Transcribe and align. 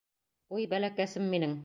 Уй, 0.59 0.65
бәләкәсем 0.71 1.31
минең. 1.35 1.59